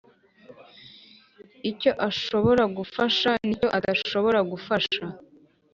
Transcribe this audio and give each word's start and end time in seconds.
icyo 1.69 1.91
ashobora 2.09 2.63
gufasha 2.77 3.29
nicyo 3.47 3.67
adashobora 3.77 4.39
gufasha 4.51 5.03